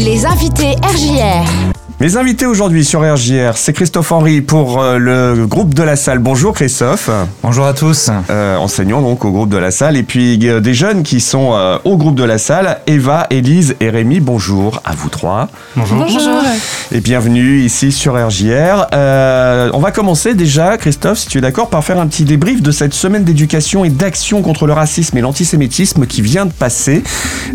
Les 0.00 0.24
invités 0.24 0.76
RJR. 0.80 1.77
Mes 2.00 2.16
invités 2.16 2.46
aujourd'hui 2.46 2.84
sur 2.84 3.00
RJR, 3.00 3.56
c'est 3.56 3.72
Christophe 3.72 4.12
Henry 4.12 4.40
pour 4.40 4.80
euh, 4.80 4.98
le 4.98 5.48
groupe 5.48 5.74
de 5.74 5.82
la 5.82 5.96
salle. 5.96 6.20
Bonjour 6.20 6.54
Christophe. 6.54 7.10
Bonjour 7.42 7.66
à 7.66 7.74
tous. 7.74 8.08
Euh, 8.30 8.56
enseignant 8.56 9.02
donc 9.02 9.24
au 9.24 9.32
groupe 9.32 9.48
de 9.48 9.56
la 9.56 9.72
salle. 9.72 9.96
Et 9.96 10.04
puis 10.04 10.38
euh, 10.48 10.60
des 10.60 10.74
jeunes 10.74 11.02
qui 11.02 11.18
sont 11.20 11.54
euh, 11.54 11.76
au 11.84 11.96
groupe 11.96 12.14
de 12.14 12.22
la 12.22 12.38
salle. 12.38 12.78
Eva, 12.86 13.26
Élise 13.30 13.74
et 13.80 13.90
Rémi, 13.90 14.20
bonjour 14.20 14.80
à 14.84 14.92
vous 14.94 15.08
trois. 15.08 15.48
Bonjour. 15.74 16.06
Et 16.92 17.00
bienvenue 17.00 17.62
ici 17.62 17.90
sur 17.90 18.14
RJR. 18.14 18.86
Euh, 18.94 19.68
on 19.74 19.80
va 19.80 19.90
commencer 19.90 20.34
déjà, 20.34 20.78
Christophe, 20.78 21.18
si 21.18 21.26
tu 21.26 21.38
es 21.38 21.40
d'accord, 21.40 21.68
par 21.68 21.82
faire 21.82 21.98
un 21.98 22.06
petit 22.06 22.22
débrief 22.24 22.62
de 22.62 22.70
cette 22.70 22.94
semaine 22.94 23.24
d'éducation 23.24 23.84
et 23.84 23.90
d'action 23.90 24.40
contre 24.42 24.68
le 24.68 24.72
racisme 24.72 25.18
et 25.18 25.20
l'antisémitisme 25.20 26.06
qui 26.06 26.22
vient 26.22 26.46
de 26.46 26.52
passer. 26.52 27.02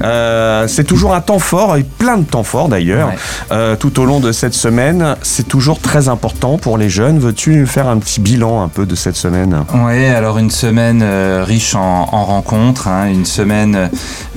Euh, 0.04 0.68
c'est 0.68 0.84
toujours 0.84 1.14
un 1.16 1.21
temps 1.21 1.39
fort, 1.39 1.78
et 1.78 1.84
plein 1.84 2.18
de 2.18 2.25
temps 2.25 2.44
forts 2.44 2.68
d'ailleurs, 2.68 3.07
Ouais. 3.07 3.16
euh, 3.54 3.75
tout 3.78 4.02
au 4.02 4.05
long 4.05 4.20
de 4.20 4.33
cette 4.34 4.54
semaine. 4.54 5.16
C'est 5.22 5.48
toujours 5.48 5.80
très 5.80 6.10
important 6.10 6.58
pour 6.58 6.78
les 6.78 6.90
jeunes. 6.90 7.20
Veux-tu 7.20 7.66
faire 7.66 7.88
un 7.88 7.98
petit 8.00 8.20
bilan 8.20 8.62
un 8.62 8.68
peu 8.68 8.86
de 8.86 8.96
cette 8.96 9.16
semaine? 9.16 9.64
Oui, 9.73 10.06
alors 10.06 10.38
une 10.38 10.52
semaine 10.52 11.02
euh, 11.04 11.44
riche 11.48 11.76
en, 11.76 12.09
en 12.12 12.26
rencontres, 12.26 12.88
hein, 12.88 13.08
une 13.08 13.26
semaine 13.26 13.90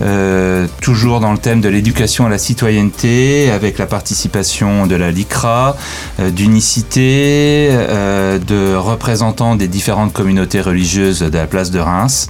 euh, 0.03 0.67
toujours 0.81 1.21
dans 1.21 1.33
le 1.33 1.39
thème 1.39 1.61
de 1.61 1.69
l'éducation 1.69 2.27
à 2.27 2.29
la 2.29 2.39
citoyenneté, 2.39 3.51
avec 3.51 3.79
la 3.79 3.87
participation 3.87 4.87
de 4.87 4.95
la 4.95 5.11
LICRA, 5.11 5.77
euh, 6.21 6.31
d'Unicité, 6.31 7.71
de 8.47 8.75
représentants 8.77 9.57
des 9.57 9.69
différentes 9.69 10.13
communautés 10.13 10.61
religieuses 10.61 11.21
de 11.21 11.37
la 11.37 11.47
place 11.47 11.71
de 11.71 11.79
Reims. 11.79 12.29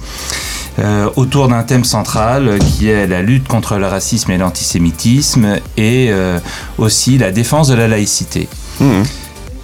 autour 1.15 1.47
d'un 1.47 1.63
thème 1.63 1.83
central 1.83 2.59
qui 2.59 2.87
est 2.87 3.07
la 3.07 3.23
lutte 3.23 3.47
contre 3.47 3.77
le 3.77 3.87
racisme 3.87 4.31
et 4.31 4.37
l'antisémitisme 4.37 5.57
et 5.75 6.11
aussi 6.77 7.17
la 7.17 7.31
défense 7.31 7.56
de 7.65 7.73
la 7.73 7.87
laïcité. 7.87 8.47
Mhm. 8.79 9.03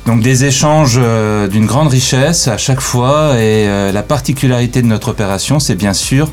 Donc 0.06 0.22
des 0.22 0.44
échanges 0.44 1.00
euh, 1.02 1.48
d'une 1.48 1.66
grande 1.66 1.88
richesse 1.88 2.50
à 2.50 2.58
chaque 2.58 2.82
fois 2.82 3.36
et 3.36 3.68
euh, 3.68 3.92
la 3.94 4.04
particularité 4.04 4.82
de 4.82 4.88
notre 4.88 5.08
opération 5.10 5.60
c'est 5.62 5.76
bien 5.76 5.94
sûr 5.94 6.30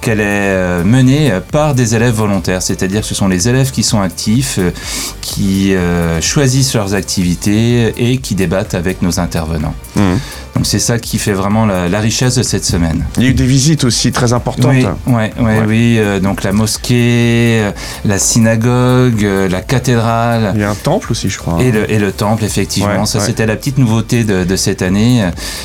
qu'elle 0.00 0.20
est 0.20 0.24
euh, 0.24 0.82
menée 0.82 1.30
par 1.50 1.74
des 1.74 1.94
élèves 1.94 2.14
volontaires, 2.14 2.62
c'est-à-dire 2.62 3.02
que 3.02 3.06
ce 3.06 3.14
sont 3.14 3.28
les 3.28 3.48
élèves 3.48 3.70
qui 3.70 3.82
sont 3.82 4.00
actifs, 4.00 4.58
qui 5.20 5.74
choisissent 6.20 6.74
leurs 6.74 6.94
activités 6.94 7.92
et 7.98 8.18
qui 8.18 8.34
débattent 8.34 8.74
avec 8.74 9.02
nos 9.02 9.20
intervenants. 9.20 9.74
Mhm. 9.96 10.18
Donc 10.56 10.66
c'est 10.66 10.78
ça 10.78 10.98
qui 10.98 11.18
fait 11.18 11.32
vraiment 11.32 11.64
la, 11.64 11.88
la 11.88 12.00
richesse 12.00 12.34
de 12.34 12.42
cette 12.42 12.64
semaine. 12.64 13.06
Il 13.16 13.22
y 13.22 13.26
a 13.26 13.30
eu 13.30 13.34
des 13.34 13.46
visites 13.46 13.84
aussi 13.84 14.12
très 14.12 14.32
importantes. 14.34 14.70
Oui, 14.72 14.84
ouais, 15.06 15.32
ouais, 15.38 15.44
Ouais. 15.44 15.58
oui. 15.66 15.96
euh, 15.98 16.20
donc 16.20 16.42
la 16.42 16.52
mosquée, 16.52 17.60
euh, 17.62 17.70
la 18.04 18.18
synagogue, 18.18 19.24
euh, 19.24 19.48
la 19.48 19.62
cathédrale. 19.62 20.52
Il 20.54 20.60
y 20.60 20.64
a 20.64 20.70
un 20.70 20.74
temple 20.74 21.12
aussi, 21.12 21.30
je 21.30 21.38
crois. 21.38 21.56
Et 21.62 21.72
le, 21.72 21.90
et 21.90 21.98
le 21.98 22.12
temple, 22.12 22.44
effectivement. 22.44 23.01
Ça, 23.06 23.18
ouais. 23.18 23.24
c'était 23.26 23.46
la 23.46 23.56
petite 23.56 23.78
nouveauté 23.78 24.24
de, 24.24 24.44
de 24.44 24.56
cette 24.56 24.82
année. 24.82 25.24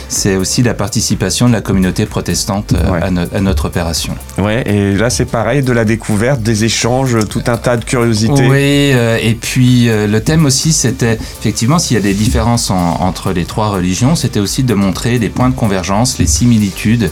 C'est 0.10 0.36
aussi 0.36 0.64
la 0.64 0.74
participation 0.74 1.48
de 1.48 1.54
la 1.54 1.62
communauté 1.62 2.06
protestante 2.06 2.74
euh, 2.74 2.92
Ouais. 2.92 3.02
à, 3.02 3.12
no- 3.12 3.22
à 3.34 3.42
notre 3.42 3.66
opération. 3.66 4.16
Ouais, 4.38 4.64
et 4.68 4.94
là 4.96 5.10
c'est 5.10 5.26
pareil, 5.26 5.62
de 5.64 5.72
la 5.72 5.86
découverte, 5.86 6.42
des 6.42 6.64
échanges, 6.64 7.18
tout 7.30 7.44
un 7.48 7.58
tas 7.58 7.78
de 7.78 7.84
curiosités. 7.86 8.48
Oui, 8.48 8.92
euh, 8.94 9.18
et 9.22 9.34
puis 9.34 9.90
euh, 9.90 10.08
le 10.08 10.22
thème 10.22 10.46
aussi, 10.46 10.72
c'était 10.74 11.18
effectivement 11.40 11.80
s'il 11.80 11.96
y 11.96 12.00
a 12.00 12.04
des 12.04 12.14
différences 12.14 12.70
en- 12.70 13.02
entre 13.02 13.32
les 13.34 13.46
trois 13.46 13.70
religions, 13.70 14.16
c'était 14.16 14.40
aussi 14.40 14.64
de 14.64 14.74
montrer 14.74 15.18
les 15.20 15.30
points 15.30 15.50
de 15.50 15.56
convergence, 15.56 16.18
les 16.20 16.28
similitudes, 16.28 17.10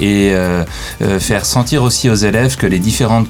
et 0.00 0.30
euh, 0.32 0.64
faire 1.18 1.44
sentir 1.44 1.82
aussi 1.82 2.08
aux 2.10 2.14
élèves 2.14 2.56
que 2.56 2.66
les 2.66 2.78
différentes 2.78 3.28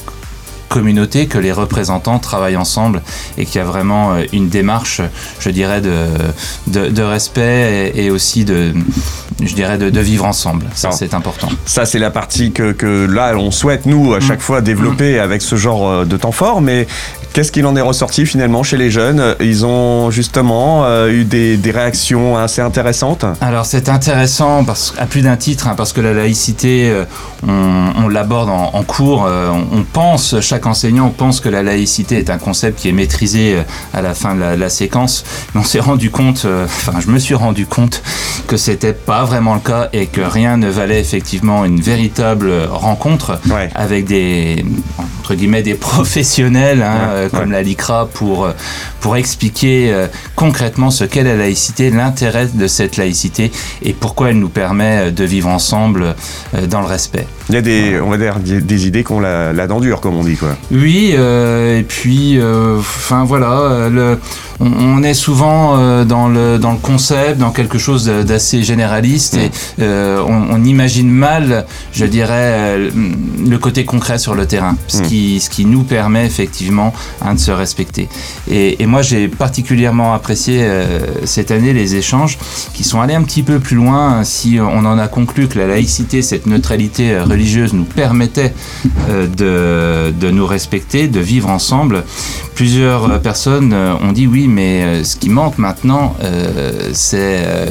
communautés, 0.69 1.27
que 1.27 1.39
les 1.39 1.53
représentants 1.53 2.19
travaillent 2.19 2.57
ensemble 2.57 3.03
et 3.37 3.47
qu'il 3.47 3.57
y 3.57 3.63
a 3.63 3.65
vraiment 3.65 4.15
euh, 4.15 4.25
une 4.33 4.49
démarche, 4.49 5.01
je 5.41 5.51
dirais, 5.51 5.81
de, 5.81 6.07
de, 6.67 6.89
de 6.89 7.03
respect 7.03 7.93
et, 7.95 8.05
et 8.05 8.11
aussi 8.11 8.45
de, 8.45 8.73
je 9.43 9.55
dirais, 9.55 9.79
de, 9.79 9.91
de 9.91 10.01
vivre 10.01 10.25
ensemble. 10.25 10.67
Ça, 10.75 10.91
c'est 10.91 11.15
important. 11.15 11.49
Ça, 11.65 11.87
c'est 11.87 11.99
la 11.99 12.11
partie 12.11 12.53
que, 12.53 12.73
que 12.73 13.07
là, 13.07 13.35
on 13.37 13.51
souhaite, 13.51 13.87
nous, 13.87 14.15
à 14.15 14.21
chaque 14.21 14.41
fois, 14.41 14.61
développer 14.61 15.19
avec 15.19 15.43
ce 15.43 15.57
genre 15.57 15.89
euh, 15.89 16.05
de 16.05 16.17
temps 16.17 16.33
fort. 16.33 16.61
Mais 16.61 16.87
qu'est-ce 17.33 17.53
qu'il 17.53 17.67
en 17.67 17.77
est 17.77 17.81
ressorti 17.81 18.27
finalement 18.27 18.63
chez 18.63 18.77
les 18.77 18.91
jeunes? 18.91 19.35
Ils 19.41 19.65
ont 19.67 20.11
justement 20.11 20.85
euh, 20.85 21.09
eu 21.11 21.25
des, 21.25 21.57
des 21.57 21.71
réactions 21.71 22.37
assez 22.37 22.61
intéressantes? 22.61 23.25
Alors 23.41 23.67
c'est 23.67 23.89
intéressant 23.89 24.65
parce, 24.65 24.95
à 24.99 25.07
plus 25.07 25.23
d'un 25.23 25.37
titre, 25.37 25.69
hein, 25.69 25.75
parce 25.77 25.93
que 25.93 26.01
la 26.01 26.13
laïcité, 26.13 26.91
euh, 26.91 27.05
on, 27.47 28.05
on 28.05 28.09
l'aborde 28.09 28.49
en, 28.49 28.71
en 28.75 28.83
cours, 28.83 29.25
euh, 29.27 29.51
on, 29.51 29.79
on 29.79 29.83
pense, 29.85 30.41
chaque 30.41 30.67
enseignant 30.67 31.09
pense 31.11 31.41
que 31.41 31.49
la 31.49 31.63
laïcité 31.63 32.19
est 32.19 32.31
un 32.31 32.39
concept 32.39 32.81
qui 32.81 32.89
est 32.89 32.93
maîtrisé 32.93 33.59
à 33.95 34.03
la 34.03 34.15
fin 34.15 34.35
de 34.35 34.41
la, 34.41 34.57
la 34.57 34.69
séquence, 34.69 35.25
mais 35.55 35.61
on 35.61 35.65
s'est 35.65 35.81
rendu 35.81 36.11
compte, 36.11 36.47
enfin 36.65 36.95
je 37.01 37.09
me 37.11 37.19
suis 37.19 37.35
rendu 37.35 37.67
compte 37.67 38.03
que 38.47 38.57
c'était 38.57 38.93
pas 38.93 39.25
vraiment 39.25 39.55
le 39.55 39.61
cas 39.61 39.89
et 39.93 40.07
que 40.07 40.21
rien 40.21 40.57
ne 40.57 40.69
valait 40.69 41.01
effectivement 41.01 41.65
une 41.65 41.81
véritable 41.81 42.51
rencontre 42.71 43.39
Ouais. 43.51 43.69
avec 43.75 44.05
des 44.07 44.65
entre 45.21 45.35
guillemets 45.35 45.63
des 45.63 45.75
professionnels 45.75 46.83
hein, 46.83 47.11
Ouais, 47.15 47.18
euh, 47.19 47.29
comme 47.29 47.51
ouais. 47.51 47.57
la 47.57 47.63
LICRA 47.63 48.09
pour 48.13 48.45
euh, 48.45 48.53
pour 49.01 49.17
expliquer 49.17 49.93
euh, 49.93 50.07
concrètement 50.35 50.91
ce 50.91 51.05
qu'est 51.05 51.23
la 51.23 51.37
laïcité, 51.37 51.91
l'intérêt 51.91 52.47
de 52.53 52.67
cette 52.67 52.97
laïcité 52.97 53.51
et 53.83 53.93
pourquoi 53.93 54.31
elle 54.31 54.39
nous 54.39 54.49
permet 54.49 55.11
de 55.11 55.25
vivre 55.25 55.49
ensemble 55.49 56.15
euh, 56.55 56.67
dans 56.67 56.81
le 56.81 56.87
respect. 56.87 57.27
Il 57.49 57.55
y 57.55 57.59
a 57.59 57.63
des, 57.63 58.01
on 58.01 58.11
va 58.11 58.17
dire, 58.19 58.39
des, 58.39 58.61
des 58.61 58.87
idées 58.87 59.05
qu'on 59.05 59.21
la, 59.21 59.53
la 59.53 59.67
dent 59.67 59.81
dure, 59.81 60.01
comme 60.01 60.17
on 60.17 60.25
dit, 60.25 60.37
quoi. 60.37 60.57
Oui, 60.71 61.15
et 61.15 61.85
puis, 61.89 62.39
enfin 62.79 63.25
voilà, 63.25 63.89
le, 63.89 64.19
on, 64.61 64.71
on 64.99 65.03
est 65.03 65.15
souvent 65.15 65.77
euh, 65.79 66.05
dans 66.05 66.29
le 66.29 66.59
dans 66.59 66.73
le 66.73 66.79
concept, 66.79 67.39
dans 67.39 67.51
quelque 67.53 67.79
chose 67.79 68.07
d'assez 68.07 68.63
généraliste, 68.63 69.37
et 69.37 69.51
euh, 69.81 70.23
on, 70.27 70.55
on 70.57 70.65
imagine 70.65 71.11
mal, 71.11 71.67
je 71.93 72.05
dirais, 72.05 72.55
euh, 72.77 72.91
le 73.49 73.59
côté 73.59 73.85
concret 73.85 74.19
sur 74.19 74.35
le 74.35 74.47
terrain, 74.47 74.77
ce 74.87 74.99
Mm. 74.99 75.03
qui 75.07 75.41
ce 75.41 75.49
qui 75.51 75.65
nous 75.65 75.85
permet 75.85 76.27
effectivement 76.27 76.93
hein, 77.23 77.35
de 77.35 77.39
se 77.39 77.51
respecter. 77.53 78.09
Et, 78.51 78.83
et 78.83 78.87
moi, 78.87 79.03
j'ai 79.03 79.29
particulièrement 79.29 80.13
apprécié 80.15 80.63
euh, 80.63 80.99
cette 81.25 81.51
année 81.51 81.73
les 81.73 81.95
échanges 81.95 82.39
qui 82.75 82.83
sont 82.85 83.01
allés 83.01 83.15
un 83.15 83.23
petit 83.23 83.43
peu 83.43 83.61
plus 83.61 83.77
loin. 83.77 84.25
Si 84.25 84.59
on 84.61 84.85
en 84.85 84.99
a 84.99 85.09
conclu 85.09 85.47
que 85.47 85.59
la 85.59 85.67
laïcité, 85.69 86.21
cette 86.23 86.47
neutralité 86.47 87.19
religieuse, 87.21 87.73
nous 87.75 87.85
permettait 87.85 88.53
euh, 89.09 89.27
de, 89.27 90.13
de 90.19 90.31
nous 90.31 90.47
respecter, 90.47 91.07
de 91.07 91.21
vivre 91.21 91.49
ensemble. 91.49 92.05
Plusieurs 92.55 93.21
personnes 93.21 93.73
ont 93.73 94.11
dit 94.13 94.27
oui, 94.27 94.48
mais 94.49 94.83
euh, 94.83 95.05
ce 95.05 95.17
qui 95.17 95.29
manque 95.29 95.59
maintenant, 95.59 96.17
euh, 96.23 96.91
c'est 96.93 97.45
euh, 97.45 97.67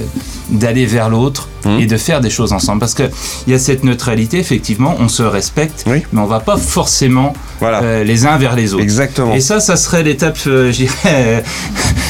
d'aller 0.49 0.85
vers 0.85 1.09
l'autre 1.09 1.49
Mhm. 1.67 1.79
et 1.81 1.85
de 1.85 1.97
faire 1.97 2.21
des 2.21 2.29
choses 2.29 2.53
ensemble. 2.53 2.79
Parce 2.79 2.93
qu'il 2.93 3.09
y 3.47 3.53
a 3.53 3.59
cette 3.59 3.83
neutralité, 3.83 4.39
effectivement, 4.39 4.95
on 4.99 5.07
se 5.09 5.23
respecte, 5.23 5.83
Oui. 5.87 6.03
mais 6.13 6.21
on 6.21 6.25
va 6.25 6.39
pas 6.39 6.57
forcément 6.57 7.33
Voilà. 7.59 7.81
euh, 7.83 8.03
les 8.03 8.25
uns 8.25 8.37
vers 8.37 8.55
les 8.55 8.73
autres. 8.73 8.83
Exactement. 8.83 9.33
Et 9.35 9.41
ça, 9.41 9.59
ça 9.59 9.75
serait 9.75 10.03
l'étape, 10.03 10.37
euh, 10.47 10.71
je 10.71 10.77
dirais, 10.77 10.91
euh, 11.05 11.41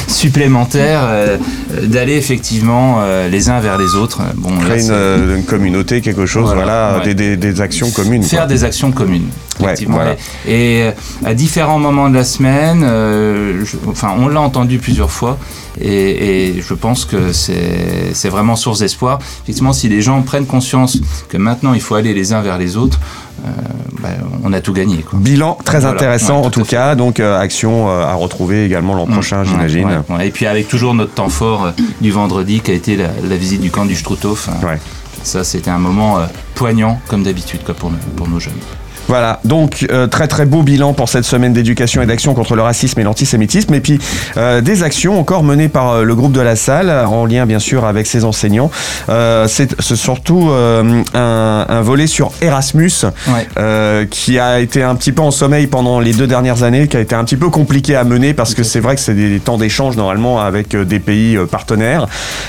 supplémentaire 0.06 1.00
euh, 1.04 1.36
d'aller 1.84 2.14
effectivement 2.16 3.02
les 3.30 3.50
uns 3.50 3.60
vers 3.60 3.78
les 3.78 3.94
autres. 3.94 4.20
Bon, 4.36 4.56
Créer 4.58 4.88
une, 4.88 5.44
communauté, 5.44 6.00
quelque 6.00 6.26
chose, 6.26 6.44
voilà, 6.46 6.62
Voilà, 6.90 6.98
ouais. 6.98 7.14
des, 7.14 7.36
des- 7.36 7.36
des 7.36 7.60
actions 7.60 7.90
communes. 7.90 8.22
faire 8.22 8.40
quoi. 8.40 8.46
des 8.46 8.64
actions 8.64 8.90
communes. 8.92 9.28
Ouais, 9.60 9.66
effectivement. 9.66 9.96
voilà. 9.96 10.16
Et, 10.46 10.90
à 11.24 11.34
différents 11.34 11.78
moments 11.78 12.08
de 12.08 12.14
la 12.14 12.24
semaine, 12.24 12.82
euh, 12.84 13.64
je- 13.64 13.76
enfin, 13.88 14.14
on 14.18 14.28
l'a 14.28 14.40
entendu 14.40 14.78
plusieurs 14.78 15.10
fois, 15.10 15.36
et, 15.80 16.48
et 16.56 16.62
je 16.62 16.74
pense 16.74 17.04
que 17.04 17.32
c'est 17.32 18.28
vraiment 18.28 18.56
source 18.56 18.80
d'espoir. 18.80 19.18
Effectivement, 19.48 19.72
si 19.72 19.88
les 19.88 20.02
gens 20.02 20.20
prennent 20.20 20.44
conscience 20.44 20.98
que 21.30 21.38
maintenant 21.38 21.72
il 21.72 21.80
faut 21.80 21.94
aller 21.94 22.12
les 22.12 22.34
uns 22.34 22.42
vers 22.42 22.58
les 22.58 22.76
autres, 22.76 23.00
euh, 23.46 23.48
ben, 24.02 24.10
on 24.44 24.52
a 24.52 24.60
tout 24.60 24.74
gagné. 24.74 24.98
Quoi. 24.98 25.18
Bilan 25.20 25.56
très 25.64 25.80
Voilà, 25.80 25.94
intéressant 25.96 26.40
ouais, 26.40 26.46
en 26.48 26.50
tout 26.50 26.64
cas, 26.64 26.94
donc 26.94 27.18
euh, 27.18 27.40
action 27.40 27.88
euh, 27.88 28.04
à 28.04 28.12
retrouver 28.12 28.66
également 28.66 28.92
l'an 28.94 29.06
prochain, 29.06 29.44
Mm, 29.44 29.46
j'imagine. 29.46 29.84
ouais, 29.86 29.96
ouais, 30.10 30.16
ouais. 30.18 30.28
Et 30.28 30.30
puis 30.30 30.44
avec 30.44 30.68
toujours 30.68 30.92
notre 30.92 31.14
temps 31.14 31.30
fort 31.30 31.72
du 32.02 32.10
vendredi 32.10 32.60
qui 32.60 32.72
a 32.72 32.74
été 32.74 32.94
la, 32.96 33.08
la 33.26 33.36
visite 33.38 33.62
du 33.62 33.70
camp 33.70 33.86
du 33.86 33.94
Struthof. 33.96 34.50
hein. 34.50 34.76
Ça, 35.22 35.44
c'était 35.44 35.70
un 35.70 35.78
moment 35.78 36.18
poignant 36.54 37.00
comme 37.08 37.22
d'habitude 37.22 37.60
pour, 37.62 37.90
pour 38.16 38.28
nos 38.28 38.38
jeunes. 38.40 38.52
Voilà, 39.08 39.40
donc 39.44 39.86
euh, 39.90 40.06
très 40.06 40.28
très 40.28 40.44
beau 40.44 40.62
bilan 40.62 40.92
pour 40.92 41.08
cette 41.08 41.24
semaine 41.24 41.52
d'éducation 41.54 42.02
et 42.02 42.06
d'action 42.06 42.34
contre 42.34 42.54
le 42.56 42.62
racisme 42.62 43.00
et 43.00 43.04
l'antisémitisme, 43.04 43.72
et 43.74 43.80
puis 43.80 43.98
euh, 44.36 44.60
des 44.60 44.82
actions 44.82 45.18
encore 45.18 45.42
menées 45.42 45.68
par 45.68 45.90
euh, 45.90 46.02
le 46.04 46.14
groupe 46.14 46.32
de 46.32 46.40
la 46.42 46.56
salle, 46.56 46.90
en 46.90 47.24
lien 47.24 47.46
bien 47.46 47.58
sûr 47.58 47.84
avec 47.86 48.06
ses 48.06 48.24
enseignants. 48.24 48.70
Euh, 49.08 49.46
c'est 49.48 49.80
c'est 49.80 49.96
surtout 49.96 50.50
euh, 50.50 51.02
un, 51.14 51.66
un 51.68 51.80
volet 51.80 52.06
sur 52.06 52.32
Erasmus, 52.42 52.90
Ouais. 53.28 53.46
euh, 53.58 54.04
qui 54.10 54.38
a 54.38 54.60
été 54.60 54.82
un 54.82 54.94
petit 54.94 55.12
peu 55.12 55.22
en 55.22 55.30
sommeil 55.30 55.66
pendant 55.66 56.00
les 56.00 56.12
deux 56.12 56.26
dernières 56.26 56.62
années, 56.62 56.86
qui 56.86 56.96
a 56.96 57.00
été 57.00 57.14
un 57.14 57.24
petit 57.24 57.36
peu 57.36 57.48
compliqué 57.48 57.96
à 57.96 58.04
mener 58.04 58.34
parce 58.34 58.54
que 58.54 58.62
c'est 58.62 58.80
vrai 58.80 58.94
que 58.94 59.00
c'est 59.00 59.14
des 59.14 59.40
temps 59.40 59.56
d'échange 59.56 59.96
normalement 59.96 60.40
avec 60.40 60.76
des 60.76 61.00
pays 61.00 61.38
partenaires. 61.50 62.06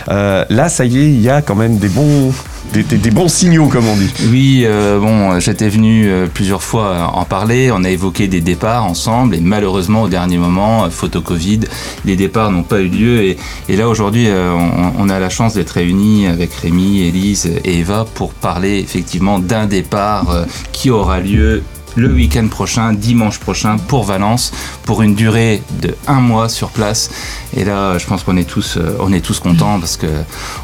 Euh, 0.10 0.44
là, 0.50 0.68
ça 0.70 0.84
y 0.86 0.98
est, 1.00 1.08
il 1.08 1.22
y 1.22 1.30
a 1.30 1.42
quand 1.42 1.56
même 1.56 1.78
des 1.78 1.88
bons 1.90 2.34
des, 2.74 3.12
bons 3.12 3.28
signaux, 3.28 3.68
comme 3.68 3.88
on 3.88 3.96
dit. 3.96 4.12
Oui, 4.30 4.64
euh, 4.66 5.00
bon, 5.00 5.40
j'étais 5.40 5.70
venu 5.70 6.08
euh, 6.08 6.28
plusieurs 6.28 6.64
fois 6.64 7.12
en 7.14 7.26
parler. 7.26 7.72
On 7.72 7.84
a 7.84 7.90
évoqué 7.90 8.28
des 8.28 8.42
départs 8.42 8.86
ensemble 8.86 9.36
et 9.36 9.42
malheureusement, 9.42 10.04
au 10.04 10.08
dernier 10.08 10.38
moment, 10.38 10.86
euh, 10.86 10.90
photo 10.90 11.22
Covid, 11.22 11.62
les 12.06 12.16
départs 12.16 12.52
n'ont 12.52 12.64
pas 12.64 12.82
eu 12.82 12.88
lieu. 12.88 13.36
Et, 13.68 13.76
là, 13.76 13.88
aujourd'hui, 13.88 14.28
euh, 14.28 14.54
on, 14.54 14.94
on 15.00 15.10
a 15.10 15.20
la 15.20 15.30
chance 15.30 15.56
d'être 15.56 15.72
réunis 15.72 16.28
avec 16.28 16.54
Rémi, 16.54 17.02
Élise 17.02 17.50
et 17.64 17.80
Eva 17.80 18.06
pour 18.14 18.34
parler 18.34 18.80
effectivement 18.80 19.40
d'un 19.40 19.66
départ 19.66 20.30
euh, 20.30 20.46
qui 20.72 20.90
aura 20.90 21.20
lieu 21.20 21.64
le 21.96 22.10
week-end 22.12 22.48
prochain, 22.48 22.94
dimanche 22.94 23.40
prochain, 23.40 23.78
pour 23.78 24.04
Valence, 24.04 24.52
pour 24.86 25.02
une 25.02 25.16
durée 25.16 25.62
de 25.82 25.96
un 26.08 26.20
mois 26.22 26.50
sur 26.50 26.70
place. 26.70 27.10
Et 27.56 27.64
là, 27.66 27.98
je 27.98 28.06
pense 28.06 28.24
qu'on 28.24 28.38
est 28.38 28.48
tous, 28.48 28.78
euh, 28.78 28.96
on 29.00 29.12
est 29.14 29.22
tous 29.22 29.40
contents 29.40 29.80
parce 29.80 29.98
que 29.98 30.08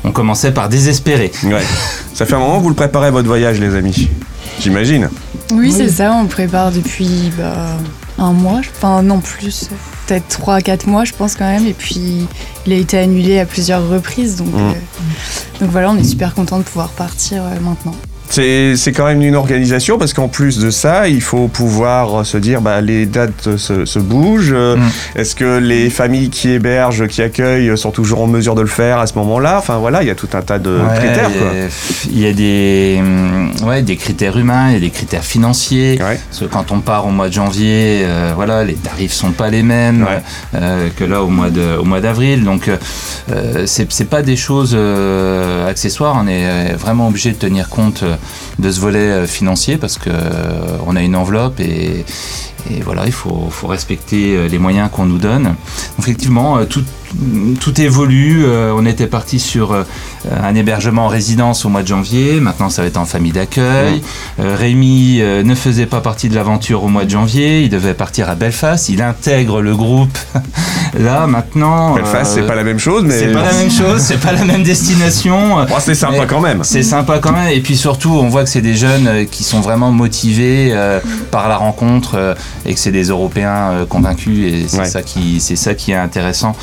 on 0.04 0.12
commençait 0.12 0.51
par 0.51 0.69
désespérer. 0.69 1.31
Ouais. 1.44 1.63
Ça 2.13 2.25
fait 2.25 2.36
un 2.36 2.39
moment 2.39 2.57
que 2.57 2.63
vous 2.63 2.69
le 2.69 2.75
préparez 2.75 3.12
votre 3.12 3.27
voyage, 3.27 3.60
les 3.60 3.75
amis. 3.75 4.10
J'imagine. 4.60 5.10
Oui, 5.54 5.72
c'est 5.72 5.89
ça, 5.89 6.13
on 6.13 6.24
le 6.24 6.30
prépare 6.30 6.72
depuis 6.72 7.31
bah, 7.38 7.78
un 8.18 8.31
mois, 8.31 8.62
enfin 8.75 9.01
non 9.04 9.19
plus, 9.19 9.69
peut-être 10.07 10.28
3 10.30 10.56
à 10.56 10.62
4 10.62 10.88
mois 10.88 11.04
je 11.04 11.13
pense 11.13 11.36
quand 11.36 11.45
même, 11.45 11.68
et 11.68 11.74
puis 11.74 12.25
il 12.66 12.74
a 12.74 12.78
été 12.78 12.98
annulé 12.98 13.39
à 13.39 13.45
plusieurs 13.45 13.88
reprises, 13.88 14.38
donc, 14.38 14.48
Mm. 14.54 14.57
euh, 14.60 14.74
donc 15.60 15.69
voilà, 15.71 15.92
on 15.92 15.98
est 15.98 16.04
super 16.04 16.33
content 16.33 16.57
de 16.57 16.63
pouvoir 16.63 16.89
partir 16.89 17.44
euh, 17.44 17.60
maintenant. 17.62 17.95
C'est 18.35 18.75
c'est 18.75 18.91
quand 18.91 19.05
même 19.05 19.21
une 19.21 19.37
organisation 19.37 19.97
parce 19.97 20.13
qu'en 20.13 20.27
plus 20.27 20.59
de 20.59 20.69
ça, 20.69 21.07
il 21.07 21.21
faut 21.21 21.47
pouvoir 21.47 22.25
se 22.25 22.37
dire 22.37 22.59
bah, 22.59 22.81
les 22.81 23.05
dates 23.05 23.55
se, 23.55 23.85
se 23.85 23.97
bougent. 23.97 24.51
Mm. 24.51 24.89
Est-ce 25.15 25.35
que 25.35 25.57
les 25.57 25.89
familles 25.89 26.29
qui 26.29 26.49
hébergent, 26.49 27.07
qui 27.07 27.21
accueillent 27.21 27.77
sont 27.77 27.91
toujours 27.91 28.21
en 28.21 28.27
mesure 28.27 28.53
de 28.55 28.59
le 28.59 28.67
faire 28.67 28.99
à 28.99 29.07
ce 29.07 29.13
moment-là? 29.19 29.55
Enfin 29.57 29.77
voilà, 29.77 30.03
il 30.03 30.09
y 30.09 30.11
a 30.11 30.15
tout 30.15 30.27
un 30.33 30.41
tas 30.41 30.59
de 30.59 30.69
Ouais, 30.69 30.97
critères. 30.97 31.29
Quoi. 31.31 31.47
Il 32.12 32.19
y 32.19 32.28
a 32.28 32.34
des, 32.34 32.98
hum, 33.00 33.52
ouais, 33.63 33.81
des 33.81 33.96
critères 33.96 34.38
humains, 34.38 34.69
il 34.69 34.74
y 34.74 34.78
a 34.78 34.80
des 34.80 34.90
critères 34.90 35.24
financiers. 35.24 35.98
Ouais. 36.02 36.19
Parce 36.30 36.40
que 36.42 36.46
quand 36.46 36.72
on 36.72 36.80
part 36.80 37.06
au 37.07 37.12
mois 37.12 37.28
de 37.30 37.34
janvier, 37.34 38.02
euh, 38.04 38.34
voilà, 38.36 38.63
les 38.63 38.75
tarifs 38.75 39.13
sont 39.13 39.31
pas 39.31 39.50
les 39.50 39.63
mêmes 39.63 40.04
Ouais. 40.04 40.22
euh, 40.56 40.90
que 40.96 41.04
là 41.04 41.24
au 41.24 41.28
mois 41.30 41.50
de, 41.50 41.78
au 41.78 41.84
mois 41.86 42.02
d'avril. 42.02 42.44
Donc 42.44 42.68
euh, 42.68 42.78
euh, 43.31 43.63
c'est 43.66 44.10
pas 44.10 44.22
des 44.22 44.36
choses 44.36 44.78
accessoires. 45.68 46.16
On 46.22 46.28
est 46.28 46.74
vraiment 46.74 47.07
obligé 47.07 47.31
de 47.31 47.38
tenir 47.38 47.69
compte 47.69 48.04
de 48.60 48.72
ce 48.72 48.80
volet 48.80 49.25
financier 49.28 49.78
parce 49.78 49.98
que 49.98 50.10
on 50.86 50.96
a 50.96 51.02
une 51.02 51.16
enveloppe 51.16 51.60
et 51.60 52.06
et 52.72 52.81
voilà, 52.81 53.04
il 53.06 53.12
faut, 53.12 53.48
faut 53.52 53.68
respecter 53.68 54.48
les 54.50 54.57
moyens 54.57 54.90
qu'on 54.92 55.06
nous 55.06 55.19
donne. 55.19 55.44
Donc, 55.44 55.56
effectivement, 56.00 56.66
tout, 56.66 56.84
tout 57.59 57.79
évolue. 57.81 58.44
Euh, 58.45 58.73
On 58.75 58.85
était 58.85 59.07
parti 59.07 59.39
sur 59.39 59.71
euh, 59.73 59.83
un 60.44 60.53
hébergement 60.56 61.06
en 61.06 61.07
résidence 61.07 61.65
au 61.65 61.69
mois 61.69 61.81
de 61.81 61.88
janvier. 61.88 62.39
Maintenant, 62.39 62.69
ça 62.69 62.81
va 62.81 62.88
être 62.88 62.97
en 62.97 63.06
famille 63.06 63.31
d'accueil. 63.31 64.01
Euh, 64.39 64.56
Rémi 64.57 65.19
ne 65.21 65.56
faisait 65.56 65.85
pas 65.85 66.01
partie 66.01 66.29
de 66.29 66.35
l'aventure 66.35 66.83
au 66.83 66.88
mois 66.88 67.06
de 67.06 67.09
janvier. 67.09 67.62
Il 67.62 67.69
devait 67.69 67.94
partir 67.94 68.29
à 68.29 68.35
Belfast. 68.35 68.89
Il 68.89 69.01
intègre 69.01 69.62
le 69.62 69.75
groupe. 69.75 70.17
Là, 71.00 71.27
maintenant. 71.27 71.95
Belfast, 71.95 72.33
c'est 72.35 72.47
pas 72.47 72.56
la 72.56 72.63
même 72.63 72.79
chose, 72.79 73.03
mais 73.06 73.18
c'est 73.19 73.31
pas 73.33 73.44
la 73.44 73.53
même 73.53 73.71
chose. 73.71 74.01
C'est 74.01 74.19
pas 74.19 74.31
la 74.31 74.45
même 74.45 74.63
destination. 74.63 75.57
Oh, 75.75 75.77
c'est 75.79 75.95
sympa 75.95 76.19
Mais 76.21 76.27
quand 76.27 76.39
même. 76.41 76.63
C'est 76.63 76.83
sympa 76.83 77.19
quand 77.19 77.31
même. 77.31 77.50
Et 77.51 77.59
puis 77.59 77.75
surtout, 77.75 78.11
on 78.11 78.29
voit 78.29 78.44
que 78.44 78.50
c'est 78.50 78.61
des 78.61 78.75
jeunes 78.75 79.25
qui 79.29 79.44
sont 79.44 79.59
vraiment 79.61 79.91
motivés 79.91 80.73
par 81.31 81.50
la 81.50 81.57
rencontre 81.57 82.35
et 82.65 82.73
que 82.73 82.79
c'est 82.79 82.91
des 82.91 83.06
Européens 83.06 83.85
convaincus. 83.89 84.53
Et 84.53 84.65
c'est 84.68 84.75
Ouais. 84.79 84.85
ça 84.85 85.01
qui, 85.01 85.39
c'est 85.39 85.56
ça 85.56 85.73
qui 85.73 85.91
est 85.91 85.95
intéressant. 85.95 86.56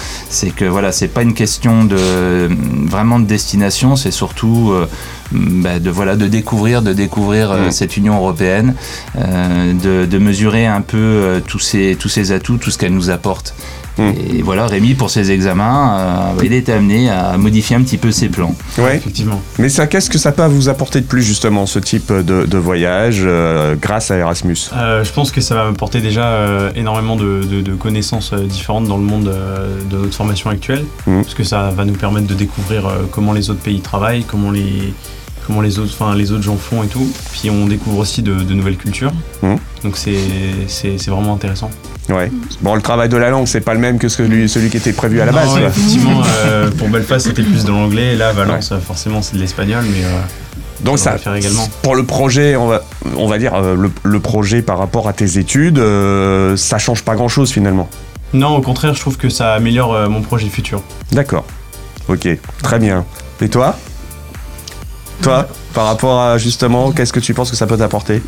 C'est 0.42 0.50
que 0.50 0.64
voilà, 0.64 0.90
c'est 0.90 1.06
pas 1.06 1.22
une 1.22 1.34
question 1.34 1.84
de 1.84 2.48
vraiment 2.88 3.20
de 3.20 3.26
destination. 3.26 3.94
C'est 3.94 4.10
surtout 4.10 4.72
euh, 4.72 4.88
bah, 5.30 5.78
de 5.78 5.88
voilà 5.88 6.16
de 6.16 6.26
découvrir, 6.26 6.82
de 6.82 6.92
découvrir 6.92 7.52
euh, 7.52 7.68
Mm. 7.68 7.70
cette 7.70 7.96
Union 7.96 8.16
européenne, 8.16 8.74
euh, 9.16 9.72
de, 9.72 10.04
de 10.04 10.18
mesurer 10.18 10.66
un 10.66 10.80
peu 10.80 11.40
tous 11.46 11.60
ces 11.60 11.96
tous 11.96 12.08
ces 12.08 12.32
atouts, 12.32 12.56
tout 12.56 12.72
ce 12.72 12.78
qu'elle 12.78 12.92
nous 12.92 13.10
apporte. 13.10 13.54
Et 13.98 14.42
voilà, 14.42 14.66
Rémi, 14.66 14.94
pour 14.94 15.10
ses 15.10 15.30
examens, 15.30 15.98
euh, 16.38 16.42
il 16.44 16.52
est 16.52 16.68
amené 16.68 17.10
à 17.10 17.36
modifier 17.36 17.76
un 17.76 17.82
petit 17.82 17.98
peu 17.98 18.10
ses 18.10 18.28
plans. 18.28 18.54
Ouais. 18.78 18.96
Effectivement. 18.96 19.40
Mais 19.58 19.68
ça, 19.68 19.86
qu'est-ce 19.86 20.08
que 20.08 20.18
ça 20.18 20.32
peut 20.32 20.44
vous 20.46 20.68
apporter 20.68 21.00
de 21.00 21.06
plus 21.06 21.22
justement 21.22 21.66
ce 21.66 21.78
type 21.78 22.10
de, 22.12 22.46
de 22.46 22.58
voyage 22.58 23.20
euh, 23.22 23.74
grâce 23.80 24.10
à 24.10 24.16
Erasmus? 24.16 24.56
Euh, 24.74 25.04
je 25.04 25.12
pense 25.12 25.30
que 25.30 25.40
ça 25.40 25.54
va 25.56 25.64
m'apporter 25.66 26.00
déjà 26.00 26.24
euh, 26.26 26.70
énormément 26.74 27.16
de, 27.16 27.42
de- 27.42 27.60
de 27.60 27.74
connaissances 27.74 28.32
différentes 28.34 28.86
dans 28.86 28.96
le 28.96 29.04
monde 29.04 29.28
euh, 29.28 29.78
de 29.90 29.98
notre 29.98 30.14
formation 30.14 30.50
actuelle, 30.50 30.84
Mhm. 31.06 31.22
parce 31.22 31.34
que 31.34 31.44
ça 31.44 31.70
va 31.76 31.84
nous 31.84 31.92
permettre 31.94 32.26
de 32.26 32.34
découvrir 32.34 32.86
euh, 32.86 32.92
comment 33.10 33.32
les 33.32 33.50
autres 33.50 33.60
pays 33.60 33.80
travaillent, 33.80 34.24
comment 34.24 34.50
les 34.50 34.94
comment 35.46 35.60
les 35.60 35.78
autres, 35.78 35.92
enfin 35.98 36.14
les 36.14 36.32
autres 36.32 36.42
gens 36.42 36.56
font 36.56 36.82
et 36.82 36.86
tout. 36.88 37.10
Puis 37.32 37.50
on 37.50 37.66
découvre 37.66 37.98
aussi 37.98 38.22
de, 38.22 38.34
de 38.34 38.54
nouvelles 38.54 38.76
cultures. 38.76 39.12
Mhm. 39.42 39.58
Donc 39.84 39.96
c'est 39.96 40.96
vraiment 41.10 41.34
intéressant. 41.34 41.70
Ouais. 42.08 42.30
Bon, 42.62 42.74
le 42.74 42.82
travail 42.82 43.08
de 43.08 43.16
la 43.16 43.30
langue, 43.30 43.46
c'est 43.46 43.60
pas 43.60 43.74
le 43.74 43.80
même 43.80 43.98
que 43.98 44.08
celui, 44.08 44.48
celui 44.48 44.70
qui 44.70 44.76
était 44.76 44.92
prévu 44.92 45.20
à 45.20 45.24
la 45.24 45.32
Non, 45.32 45.38
base. 45.38 45.56
effectivement, 45.58 46.20
euh, 46.44 46.70
pour 46.72 46.88
Belfast 46.88 47.26
c'était 47.28 47.42
plus 47.44 47.64
de 47.64 47.70
l'anglais, 47.70 48.16
là 48.16 48.32
Valence 48.32 48.72
forcément 48.84 49.22
c'est 49.22 49.36
de 49.36 49.40
l'espagnol, 49.40 49.84
mais 49.88 50.04
euh, 50.04 50.18
Donc 50.80 50.98
ça 50.98 51.16
également. 51.36 51.68
pour 51.82 51.94
le 51.94 52.04
projet, 52.04 52.56
on 52.56 52.66
va, 52.66 52.82
on 53.16 53.28
va 53.28 53.38
dire 53.38 53.54
euh, 53.54 53.76
le, 53.76 53.90
le 54.02 54.20
projet 54.20 54.62
par 54.62 54.78
rapport 54.78 55.08
à 55.08 55.12
tes 55.12 55.38
études, 55.38 55.80
ça 56.56 56.78
change 56.78 57.02
pas 57.04 57.14
grand-chose 57.14 57.52
finalement. 57.52 57.88
non 58.34 58.56
au 58.56 58.60
contraire 58.62 58.94
je 58.94 59.00
trouve 59.00 59.16
que 59.16 59.28
ça 59.28 59.54
améliore 59.54 60.08
mon 60.10 60.22
projet 60.22 60.48
futur. 60.48 60.82
D'accord. 61.12 61.44
Ok, 62.08 62.26
très 62.64 62.78
bien. 62.80 63.04
Et 63.40 63.48
toi? 63.48 63.76
Toi, 65.22 65.46
par 65.74 65.86
rapport 65.86 66.20
à 66.20 66.38
justement, 66.38 66.92
qu'est-ce 66.92 67.12
que 67.12 67.20
tu 67.20 67.32
penses 67.34 67.50
que 67.50 67.56
ça 67.56 67.66
peut 67.66 67.76
t'apporter 67.76 68.22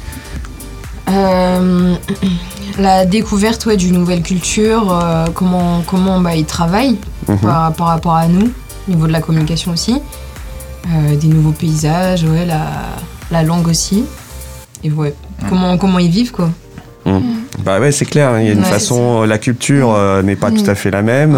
Euh, 1.11 1.95
la 2.79 3.05
découverte 3.05 3.67
ouais, 3.67 3.77
d'une 3.77 3.95
nouvelle 3.95 4.23
culture, 4.23 4.91
euh, 4.91 5.27
comment, 5.35 5.83
comment 5.87 6.21
bah, 6.21 6.35
ils 6.35 6.47
travaillent 6.47 6.99
Mhm. 7.29 7.39
par, 7.39 7.73
par 7.73 7.87
rapport 7.89 8.15
à 8.17 8.27
nous, 8.29 8.51
au 8.87 8.91
niveau 8.91 9.07
de 9.07 9.13
la 9.13 9.21
communication 9.21 9.73
aussi. 9.73 10.01
Euh, 10.87 11.17
des 11.17 11.29
nouveaux 11.29 11.53
paysages, 11.53 12.25
ouais, 12.25 12.45
la, 12.45 12.67
la 13.31 13.43
langue 13.43 13.67
aussi. 13.69 14.05
Et 14.83 14.91
ouais, 14.91 15.15
comment, 15.49 15.79
comment 15.79 15.99
ils 15.99 16.11
vivent 16.11 16.33
quoi. 16.33 16.51
Bah 17.65 17.81
ouais, 17.81 17.93
c'est 17.93 18.05
clair, 18.07 18.39
il 18.41 18.47
y 18.47 18.49
a 18.51 18.53
une 18.53 18.59
Ouais, 18.61 18.65
façon, 18.65 19.23
la 19.25 19.39
culture 19.39 19.95
euh, 19.95 20.23
n'est 20.23 20.37
pas 20.37 20.51
tout 20.51 20.65
à 20.69 20.75
fait 20.75 20.91
la 20.91 21.01
même. 21.03 21.35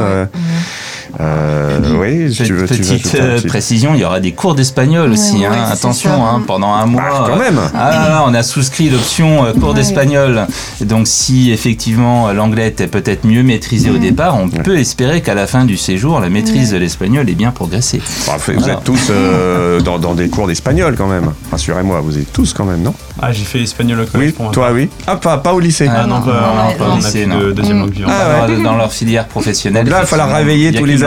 Euh, 1.85 2.27
oui, 2.29 2.33
tu 2.35 2.43
veux, 2.45 2.49
tu 2.49 2.53
veux 2.55 2.67
Petite 2.67 3.07
ajouter 3.07 3.21
un 3.21 3.25
euh, 3.25 3.41
précision, 3.47 3.91
il 3.95 4.01
y 4.01 4.05
aura 4.05 4.21
des 4.21 4.33
cours 4.33 4.55
d'espagnol 4.55 5.11
aussi. 5.13 5.37
Ouais, 5.39 5.47
hein. 5.47 5.51
ouais, 5.53 5.73
Attention, 5.73 6.27
hein, 6.27 6.43
pendant 6.47 6.73
un 6.73 6.87
mois. 6.87 7.03
Ah, 7.07 7.25
quand 7.29 7.37
même 7.39 7.61
Ah 7.75 7.91
là 7.91 8.09
là, 8.09 8.25
on 8.27 8.35
a 8.35 8.43
souscrit 8.43 8.91
l'option 8.91 9.45
euh, 9.45 9.53
cours 9.53 9.71
Ouais. 9.71 9.75
d'espagnol. 9.75 10.47
Donc 10.83 11.07
si 11.07 11.51
effectivement 11.51 12.33
l'anglais 12.33 12.69
était 12.69 12.87
peut-être 12.87 13.25
mieux 13.25 13.43
maîtrisé 13.43 13.91
au 13.91 13.99
départ, 13.99 14.37
on 14.39 14.49
peut 14.49 14.77
espérer 14.79 15.21
qu'à 15.23 15.35
la 15.35 15.47
fin 15.47 15.65
du 15.65 15.77
séjour, 15.77 16.21
la 16.21 16.29
maîtrise 16.29 16.71
de 16.73 16.77
l'espagnol 16.79 17.29
ait 17.29 17.35
bien 17.35 17.51
progressé. 17.51 18.01
Bah, 18.27 18.35
vous 18.39 18.53
Voilà. 18.59 18.75
êtes 18.75 18.85
tous 18.85 19.09
euh, 19.11 19.81
dans, 19.85 19.99
dans 19.99 20.15
des 20.15 20.29
cours 20.29 20.47
d'espagnol 20.47 20.95
quand 20.97 21.09
même. 21.09 21.33
Rassurez-moi, 21.51 22.01
vous 22.01 22.19
êtes 22.19 22.33
tous 22.33 22.53
quand 22.53 22.65
même, 22.65 22.83
non? 22.83 22.95
Ah 23.21 23.33
j'ai 23.33 23.45
fait 23.45 23.63
espagnol 23.63 24.01
au 24.01 24.05
collège 24.07 24.29
Oui, 24.29 24.33
pour 24.33 24.51
toi 24.51 24.71
oui. 24.75 24.89
Ah, 25.07 25.17
pas, 25.17 25.39
pas 25.39 25.55
au 25.55 25.61
lycée. 25.61 25.89
Ah 25.91 26.07
non, 26.07 26.17
non, 26.17 26.23
pas, 26.23 26.33
non, 26.33 26.41
non, 26.41 26.73
pas 26.79 26.85
pas 26.85 26.93
au 26.93 26.97
lycée, 26.97 27.25
de 27.27 27.53
deuxième 27.53 27.79
langue 27.79 27.93
vivante. 27.93 28.13
Ah 28.15 28.47
ouais. 28.47 28.63
Dans- 28.63 28.77
leur 28.77 28.93
filière 28.93 29.27
professionnelle. 29.27 29.85
Donc 29.85 29.93
là, 29.93 29.99
il 29.99 30.01
va 30.03 30.07
falloir 30.07 30.37
réveiller 30.37 30.71
tous 30.73 30.85
les 30.85 30.97
qu'une 30.97 31.05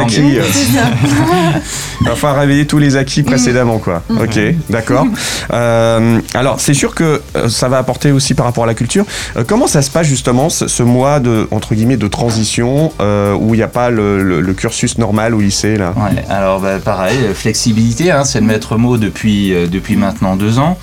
Il 2.02 2.08
va 2.08 2.16
falloir 2.16 2.40
réveiller 2.42 2.66
tous 2.68 2.78
les 2.80 2.96
acquis 2.96 3.24
précédemment, 3.24 3.78
quoi. 3.80 4.04
Ok, 4.10 4.40
d'accord. 4.70 5.06
Euh, 5.52 6.20
alors, 6.36 6.60
c'est 6.60 6.76
sûr 6.76 6.94
que 6.94 7.22
euh, 7.36 7.50
ça 7.50 7.70
va 7.70 7.80
apporter 7.80 8.12
aussi 8.12 8.36
par 8.36 8.46
rapport 8.46 8.66
à 8.66 8.68
la 8.68 8.76
culture. 8.76 9.04
Euh, 9.36 9.44
comment 9.48 9.66
ça 9.66 9.82
se 9.82 9.90
passe 9.90 10.06
justement 10.06 10.50
ce, 10.50 10.68
ce 10.68 10.84
mois 10.84 11.20
de 11.20 11.48
entre 11.50 11.74
guillemets 11.74 11.98
de 11.98 12.08
transition 12.08 12.92
euh, 13.02 13.34
où 13.34 13.56
il 13.56 13.58
n'y 13.58 13.64
a 13.64 13.68
pas 13.68 13.90
le, 13.90 14.22
le- 14.24 14.42
le 14.42 14.54
cursus 14.54 15.00
normal 15.00 15.34
au 15.34 15.40
lycée 15.40 15.76
là? 15.78 15.94
Ouais, 15.98 16.24
alors 16.30 16.60
bah, 16.60 16.78
pareil, 16.78 17.18
flexibilité, 17.34 18.12
hein, 18.12 18.26
c'est 18.26 18.42
le 18.42 18.46
maître 18.46 18.78
mot 18.78 18.98
depuis, 18.98 19.54
euh, 19.56 19.66
depuis 19.68 19.96
maintenant 19.96 20.36
deux 20.36 20.60
ans. 20.60 20.78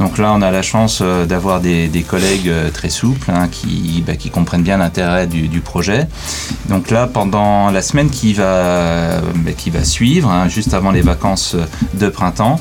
Donc 0.00 0.16
là, 0.16 0.32
on 0.34 0.40
a 0.40 0.50
la 0.50 0.62
chance 0.62 1.00
euh, 1.02 1.26
d'avoir 1.26 1.60
des, 1.60 1.86
des 1.88 2.02
collègues 2.02 2.48
euh, 2.48 2.70
très 2.70 2.88
souples 2.88 3.30
hein, 3.30 3.48
qui, 3.52 4.02
bah, 4.06 4.16
qui 4.16 4.30
comprennent 4.30 4.62
bien 4.62 4.78
l'intérêt 4.78 5.26
du, 5.26 5.46
du 5.46 5.60
projet. 5.60 6.08
Donc 6.70 6.90
là, 6.90 7.06
pendant 7.06 7.70
la 7.70 7.82
semaine 7.82 8.08
qui 8.08 8.32
va, 8.32 9.20
bah, 9.36 9.52
qui 9.56 9.68
va 9.68 9.84
suivre, 9.84 10.30
hein, 10.30 10.48
juste 10.48 10.72
avant 10.72 10.90
les 10.90 11.02
vacances 11.02 11.54
euh, 11.54 11.66
de 11.98 12.08
printemps, 12.08 12.58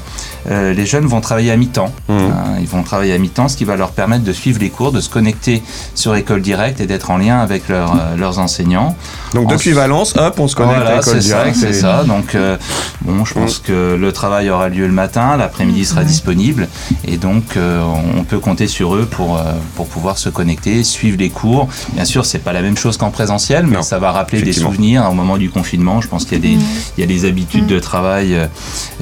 euh, 0.52 0.74
les 0.74 0.86
jeunes 0.86 1.06
vont 1.06 1.22
travailler 1.22 1.52
à 1.52 1.58
mi-temps. 1.58 1.94
Mhm. 2.10 2.18
hein. 2.18 2.44
ils 2.60 2.68
vont 2.68 2.84
travailler 2.84 3.14
à 3.14 3.18
mi-temps, 3.18 3.48
ce 3.48 3.56
qui 3.56 3.64
va 3.64 3.78
leur 3.78 3.92
permettre 3.92 4.26
de 4.26 4.34
suivre 4.34 4.60
les 4.60 4.70
cours, 4.70 4.92
de 4.92 5.00
se 5.00 5.10
connecter 5.10 5.64
sur 5.96 6.16
École 6.16 6.42
Directe 6.42 6.82
et 6.82 6.88
d'être 6.88 7.10
en 7.10 7.18
lien 7.18 7.40
avec 7.40 7.70
leurs, 7.70 7.94
euh, 7.94 8.18
leurs 8.18 8.40
enseignants. 8.40 8.98
Donc 9.34 9.50
depuis 9.50 9.72
Valence, 9.72 10.14
hop, 10.18 10.40
on 10.40 10.48
se 10.50 10.56
connecte 10.58 10.82
à 10.82 10.84
Voilà, 10.84 11.02
ça, 11.02 11.16
directe. 11.16 11.56
c'est 11.56 11.70
et- 11.70 11.74
ça. 11.74 12.04
Donc, 12.04 12.36
euh, 12.36 12.58
bon, 13.02 13.24
je 13.24 13.34
pense 13.34 13.60
que 13.60 13.96
le 13.98 14.12
travail 14.12 14.50
aura 14.50 14.68
lieu 14.68 14.86
le 14.88 14.94
matin, 14.94 15.38
l'après-midi 15.38 15.86
sera 15.86 16.04
disponible, 16.04 16.68
et 17.06 17.16
donc 17.16 17.29
donc 17.34 17.58
euh, 17.58 17.82
on 18.18 18.24
peut 18.24 18.40
compter 18.40 18.68
sur 18.68 18.96
eux 18.96 19.06
pour, 19.06 19.38
euh, 19.38 19.44
pour 19.76 19.88
pouvoir 19.88 20.18
se 20.18 20.30
connecter, 20.30 20.84
suivre 20.84 21.18
les 21.18 21.30
cours. 21.30 21.68
Bien 21.94 22.06
sûr, 22.06 22.26
c'est 22.26 22.40
pas 22.40 22.54
la 22.54 22.62
même 22.62 22.78
chose 22.78 22.98
qu'en 22.98 23.12
présentiel, 23.12 23.66
mais 23.68 23.78
Non, 23.78 23.82
ça 23.84 24.00
va 24.00 24.12
rappeler 24.12 24.42
des 24.42 24.54
souvenirs 24.54 25.08
au 25.10 25.14
moment 25.14 25.38
du 25.38 25.50
confinement. 25.50 26.02
Je 26.02 26.08
pense 26.08 26.26
qu'il 26.26 26.34
y 26.34 26.42
a 26.42 26.56
des, 26.56 26.64
il 26.98 27.02
y 27.02 27.04
a 27.04 27.08
des 27.08 27.26
habitudes 27.26 27.68
de 27.68 27.80
travail 27.80 28.36
euh, 28.36 28.48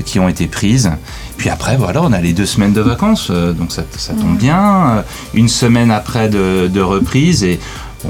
qui 0.06 0.20
ont 0.20 0.28
été 0.30 0.48
prises. 0.48 0.92
Puis 1.38 1.50
après, 1.50 1.78
voilà, 1.78 2.02
on 2.04 2.12
a 2.14 2.20
les 2.20 2.34
deux 2.34 2.48
semaines 2.48 2.74
de 2.74 2.82
vacances, 2.82 3.30
donc 3.30 3.72
ça, 3.72 3.84
ça 3.96 4.14
tombe 4.14 4.38
bien. 4.38 4.98
Euh, 4.98 5.02
Une 5.36 5.50
semaine 5.50 5.92
après 5.92 6.30
de, 6.30 6.68
de 6.68 6.82
reprise 6.82 7.44
et 7.44 7.60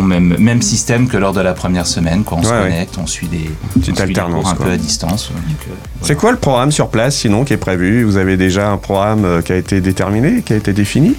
même, 0.02 0.36
même 0.40 0.62
système 0.62 1.08
que 1.08 1.18
lors 1.18 1.34
de 1.34 1.42
la 1.42 1.54
première 1.54 1.88
semaine. 1.88 2.24
Quoi. 2.24 2.38
On 2.40 2.44
se 2.44 2.50
Ouais, 2.50 2.56
ouais. 2.56 2.64
connecte, 2.70 2.98
on 3.02 3.08
suit 3.08 3.28
des, 3.28 3.38
Petite 3.40 3.78
on 3.78 3.82
suit 3.84 3.94
des 3.94 4.02
alternance, 4.02 4.42
cours 4.44 4.52
un 4.52 4.56
quoi. 4.56 4.66
peu 4.68 4.72
à 4.72 4.78
distance. 4.78 5.32
euh, 5.32 5.72
C'est 6.02 6.16
quoi 6.16 6.32
le 6.32 6.38
programme 6.38 6.72
sur 6.72 6.90
place 6.90 7.16
sinon 7.18 7.44
qui 7.46 7.54
est 7.54 7.58
prévu? 7.58 8.04
Vous 8.04 8.18
avez 8.18 8.38
déjà 8.38 8.70
un 8.70 8.78
programme 8.78 9.26
euh, 9.26 9.42
qui 9.42 9.52
a 9.54 9.56
été 9.56 9.82
déterminé, 9.82 10.42
qui 10.42 10.54
a 10.54 10.56
été 10.58 10.74
défini? 10.74 11.16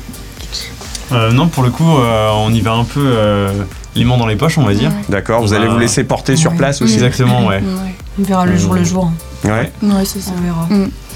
Euh, 1.13 1.33
non, 1.33 1.49
pour 1.49 1.63
le 1.65 1.71
coup, 1.71 1.97
euh, 1.99 2.31
on 2.35 2.53
y 2.53 2.61
va 2.61 2.73
un 2.73 2.85
peu 2.85 3.01
euh, 3.03 3.51
les 3.95 4.05
mains 4.05 4.19
dans 4.19 4.27
les 4.27 4.37
poches, 4.37 4.59
on 4.59 4.65
va 4.65 4.75
dire. 4.75 4.93
D'accord, 5.09 5.41
vous 5.43 5.51
Bah, 5.51 5.57
allez 5.57 5.69
vous 5.69 5.79
laisser 5.79 6.05
porter 6.05 6.37
sur 6.37 6.51
ouais. 6.51 6.57
place 6.59 6.83
aussi 6.83 6.95
Exactement, 6.95 7.47
ouais. 7.47 7.63
On 8.21 8.23
verra 8.25 8.45
le 8.47 8.57
jour 8.57 8.75
le 8.75 8.85
jour. 8.85 9.11
Ouais, 9.45 9.73
Ouais, 9.83 10.05
c'est 10.05 10.21
ça. 10.21 10.33
On 10.37 10.43
verra. 10.43 10.69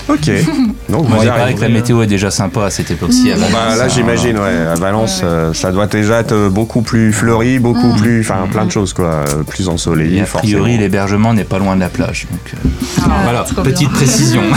Ok. 0.09 0.19
Donc 0.89 1.09
Moi, 1.09 1.19
vous 1.19 1.25
il 1.25 1.29
paraît 1.29 1.55
que 1.55 1.61
la 1.61 1.69
météo 1.69 2.03
est 2.03 2.07
déjà 2.07 2.31
sympa 2.31 2.65
à 2.67 2.71
cette 2.71 2.91
époque-ci. 2.91 3.33
à 3.33 3.37
Bah, 3.37 3.47
Valence, 3.53 3.79
là 3.79 3.85
hein. 3.85 3.89
j'imagine 3.89 4.39
ouais 4.39 4.67
à 4.71 4.75
Valence 4.75 5.21
euh, 5.25 5.53
ça 5.55 5.71
doit 5.73 5.87
déjà 5.87 6.21
être 6.21 6.33
euh, 6.33 6.49
beaucoup 6.51 6.83
plus 6.83 7.13
fleuri 7.13 7.59
beaucoup 7.59 7.95
plus 7.95 8.21
enfin 8.21 8.47
plein 8.51 8.65
de 8.67 8.71
choses 8.71 8.93
quoi 8.93 9.07
euh, 9.07 9.43
plus 9.49 9.69
ensoleillé 9.69 10.19
Et 10.19 10.23
a 10.23 10.25
priori, 10.25 10.49
forcément. 10.63 10.81
l'hébergement 10.81 11.35
n'est 11.35 11.45
pas 11.45 11.59
loin 11.59 11.77
de 11.77 11.81
la 11.81 11.89
plage. 11.89 12.27
Donc, 12.31 12.41
euh, 12.55 12.69
Ah, 13.05 13.21
voilà, 13.25 13.41
trop 13.43 13.63
petite 13.63 13.89
bien. 13.89 13.97
précision. 13.97 14.43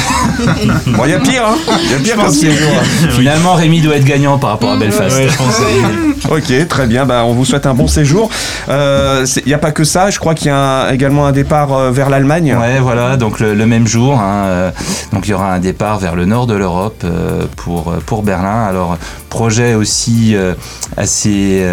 Bon 0.88 1.04
il 1.06 1.12
y 1.12 1.14
a 1.14 1.20
pire 1.20 1.44
hein 1.48 1.56
il 1.84 1.92
y 1.92 1.94
a 1.94 1.98
pire 2.00 2.16
comme 2.18 2.34
séjour 2.34 2.70
Finalement, 3.12 3.54
Rémi 3.54 3.82
doit 3.82 3.96
être 3.96 4.06
gagnant 4.06 4.38
par 4.38 4.52
rapport 4.52 4.72
à 4.72 4.78
Belfast. 4.78 5.16
Ouais, 5.18 5.28
je 5.30 5.38
pense. 5.38 5.56
Ok, 6.32 6.68
très 6.68 6.88
bien. 6.88 7.06
Bah, 7.06 7.24
on 7.26 7.34
vous 7.34 7.46
souhaite 7.46 7.66
un 7.68 7.74
bon 7.76 7.88
séjour. 7.88 8.30
Euh, 8.70 9.26
c'est- 9.26 9.42
Il 9.46 9.48
n'y 9.50 9.54
a 9.54 9.58
pas 9.60 9.72
que 9.72 9.84
ça. 9.84 10.10
Je 10.10 10.18
crois 10.18 10.34
qu'il 10.34 10.48
y 10.48 10.50
a 10.50 10.88
un- 10.88 10.92
également 10.92 11.28
un 11.28 11.32
départ 11.32 11.72
euh, 11.74 11.92
vers 11.92 12.10
l'Allemagne. 12.10 12.56
Ouais, 12.60 12.80
voilà, 12.80 13.16
donc 13.18 13.40
le, 13.40 13.54
le 13.54 13.66
même 13.68 13.86
jour, 13.86 14.20
hein, 14.20 14.46
euh, 14.48 14.72
donc 15.14 15.28
il 15.28 15.32
y 15.32 15.34
aura 15.36 15.54
un 15.54 15.60
départ 15.60 16.00
vers 16.00 16.16
le 16.16 16.26
nord 16.26 16.48
de 16.48 16.56
l'Europe 16.56 17.04
euh, 17.04 17.46
pour, 17.58 17.90
euh, 17.90 18.00
pour 18.06 18.24
Berlin. 18.24 18.66
Alors, 18.66 18.98
projet 19.30 19.76
aussi 19.76 20.36
euh, 20.36 20.56
assez 20.98 21.64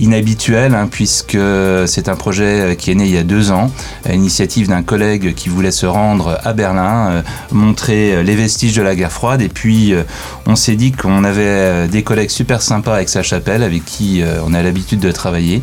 inhabituel, 0.00 0.74
hein, 0.74 0.88
puisque 0.90 1.38
c'est 1.86 2.08
un 2.08 2.16
projet 2.16 2.76
qui 2.78 2.90
est 2.90 2.94
né 2.94 3.04
il 3.04 3.14
y 3.14 3.18
a 3.18 3.22
deux 3.22 3.50
ans, 3.50 3.70
à 4.06 4.12
l'initiative 4.12 4.68
d'un 4.68 4.82
collègue 4.82 5.34
qui 5.34 5.50
voulait 5.50 5.70
se 5.70 5.84
rendre 5.84 6.38
à 6.44 6.54
Berlin, 6.54 7.22
montrer 7.52 8.22
les 8.22 8.34
vestiges 8.36 8.74
de 8.74 8.80
la 8.80 8.94
guerre 8.94 9.12
froide, 9.12 9.42
et 9.42 9.50
puis 9.50 9.92
on 10.46 10.56
s'est 10.56 10.76
dit 10.76 10.92
qu'on 10.92 11.24
avait 11.24 11.88
des 11.88 12.02
collègues 12.02 12.30
super 12.30 12.62
sympas 12.62 12.94
avec 12.94 13.10
sa 13.10 13.22
chapelle, 13.22 13.62
avec 13.62 13.84
qui 13.84 14.22
on 14.46 14.54
a 14.54 14.62
l'habitude 14.62 15.00
de 15.00 15.12
travailler 15.12 15.62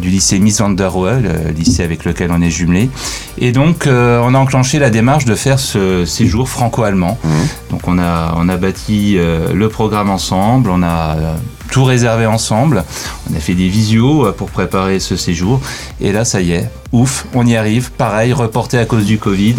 du 0.00 0.08
lycée 0.08 0.38
Miss 0.38 0.60
van 0.60 0.70
der 0.70 0.92
Rohe, 0.92 1.20
le 1.20 1.50
lycée 1.52 1.82
avec 1.82 2.04
lequel 2.04 2.30
on 2.32 2.42
est 2.42 2.50
jumelé. 2.50 2.90
Et 3.38 3.52
donc, 3.52 3.86
euh, 3.86 4.20
on 4.22 4.34
a 4.34 4.38
enclenché 4.38 4.78
la 4.78 4.90
démarche 4.90 5.24
de 5.24 5.34
faire 5.34 5.58
ce 5.58 6.04
séjour 6.04 6.48
franco-allemand. 6.48 7.18
Mhm. 7.24 7.30
Donc, 7.70 7.88
on 7.88 7.98
a, 7.98 8.34
on 8.36 8.48
a 8.48 8.56
bâti 8.56 9.16
euh, 9.16 9.52
le 9.54 9.68
programme 9.68 10.10
ensemble, 10.10 10.70
on 10.70 10.82
a 10.82 11.16
euh, 11.16 11.34
tout 11.70 11.84
réservé 11.84 12.26
ensemble, 12.26 12.84
on 13.30 13.36
a 13.36 13.40
fait 13.40 13.54
des 13.54 13.68
visios 13.68 14.26
euh, 14.26 14.32
pour 14.32 14.50
préparer 14.50 15.00
ce 15.00 15.16
séjour. 15.16 15.60
Et 16.00 16.12
là, 16.12 16.24
ça 16.24 16.40
y 16.40 16.52
est, 16.52 16.70
ouf, 16.92 17.26
on 17.34 17.46
y 17.46 17.56
arrive. 17.56 17.90
Pareil, 17.92 18.32
reporté 18.32 18.78
à 18.78 18.84
cause 18.84 19.04
du 19.04 19.18
Covid. 19.18 19.56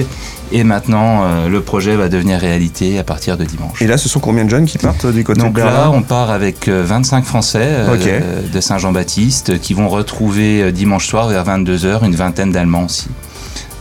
Et 0.54 0.64
maintenant, 0.64 1.24
euh, 1.24 1.48
le 1.48 1.62
projet 1.62 1.96
va 1.96 2.10
devenir 2.10 2.40
réalité 2.40 3.00
à 3.00 3.04
partir 3.04 3.38
de 3.38 3.46
dimanche. 3.46 3.82
Et 3.82 3.88
là, 3.88 3.98
ce 3.98 4.10
sont 4.10 4.20
combien 4.20 4.44
de 4.44 4.50
jeunes 4.50 4.66
qui 4.66 4.78
partent 4.78 5.06
du 5.08 5.24
côté 5.24 5.40
Donc 5.40 5.54
de 5.54 5.62
là, 5.62 5.90
on 5.94 6.02
part 6.02 6.30
avec 6.30 6.68
euh, 6.68 6.84
25 6.86 7.24
Français 7.24 7.64
euh, 7.64 7.94
Ok. 7.94 8.52
de 8.52 8.62
Saint-Jean-Baptiste 8.62 9.60
qui 9.60 9.74
vont 9.74 9.88
retrouver 9.88 10.72
dimanche 10.74 11.08
soir 11.08 11.30
vers 11.30 11.46
22h 11.46 12.06
une 12.06 12.16
vingtaine 12.16 12.52
d'Allemands 12.52 12.86
aussi. 12.86 13.08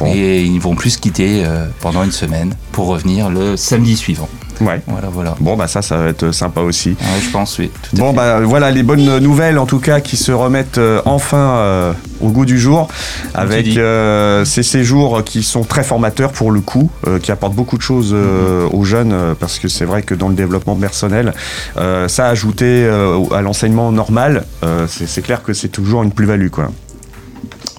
Bon. 0.00 0.06
Et 0.06 0.44
ils 0.44 0.60
vont 0.60 0.74
plus 0.74 0.96
quitter 0.96 1.42
euh, 1.44 1.66
pendant 1.80 2.02
une 2.02 2.12
semaine 2.12 2.54
pour 2.72 2.86
revenir 2.86 3.28
le 3.28 3.56
samedi 3.56 3.96
suivant. 3.96 4.28
Ouais. 4.60 4.80
Voilà, 4.86 5.08
voilà. 5.08 5.34
Bon, 5.40 5.56
bah 5.56 5.68
ça, 5.68 5.82
ça 5.82 5.96
va 5.96 6.08
être 6.08 6.32
sympa 6.32 6.60
aussi. 6.60 6.90
Ouais, 6.90 7.20
je 7.22 7.30
pense, 7.30 7.58
oui. 7.58 7.70
tout 7.82 7.96
Bon, 7.96 8.12
bah 8.12 8.40
voilà 8.40 8.70
les 8.70 8.82
bonnes 8.82 9.18
nouvelles 9.18 9.58
en 9.58 9.66
tout 9.66 9.78
cas 9.78 10.00
qui 10.00 10.16
se 10.16 10.32
remettent 10.32 10.78
euh, 10.78 11.00
enfin 11.04 11.56
euh, 11.56 11.92
au 12.20 12.28
goût 12.28 12.44
du 12.44 12.58
jour 12.58 12.88
avec 13.34 13.76
euh, 13.76 14.44
ces 14.44 14.62
séjours 14.62 15.24
qui 15.24 15.42
sont 15.42 15.62
très 15.62 15.82
formateurs 15.82 16.32
pour 16.32 16.50
le 16.50 16.60
coup, 16.60 16.90
qui 17.22 17.32
apportent 17.32 17.54
beaucoup 17.54 17.76
de 17.76 17.82
choses 17.82 18.00
Mm-hmm. 18.10 18.74
aux 18.74 18.84
jeunes 18.84 19.34
parce 19.38 19.58
que 19.58 19.68
c'est 19.68 19.84
vrai 19.84 20.02
que 20.02 20.14
dans 20.14 20.28
le 20.28 20.34
développement 20.34 20.74
personnel, 20.74 21.32
ça 21.76 22.26
ajouté 22.28 22.88
à 23.32 23.40
l'enseignement 23.40 23.92
normal, 23.92 24.44
c'est 24.88 25.06
c'est 25.06 25.22
clair 25.22 25.42
que 25.42 25.52
c'est 25.52 25.68
toujours 25.68 26.02
une 26.02 26.12
plus-value 26.12 26.48
quoi. 26.48 26.70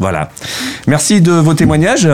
Voilà. 0.01 0.29
Merci 0.87 1.21
de 1.21 1.31
vos 1.31 1.53
témoignages, 1.53 2.09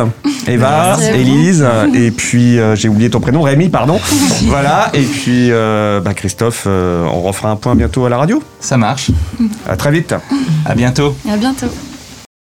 Eva. 0.45 0.97
Élise, 1.15 1.65
et 1.95 2.11
puis 2.11 2.59
euh, 2.59 2.75
j'ai 2.75 2.89
oublié 2.89 3.09
ton 3.09 3.21
prénom, 3.21 3.41
Rémi, 3.41 3.69
pardon. 3.69 3.97
voilà, 4.43 4.89
et 4.93 5.03
puis 5.03 5.51
euh, 5.51 6.01
bah, 6.01 6.13
Christophe, 6.13 6.65
euh, 6.67 7.05
on 7.05 7.21
refera 7.21 7.49
un 7.49 7.55
point 7.55 7.75
bientôt 7.75 8.05
à 8.05 8.09
la 8.09 8.17
radio. 8.17 8.43
Ça 8.59 8.75
marche. 8.75 9.09
À 9.69 9.77
très 9.77 9.91
vite. 9.91 10.13
À 10.65 10.75
bientôt. 10.75 11.15
À 11.31 11.37
bientôt. 11.37 11.67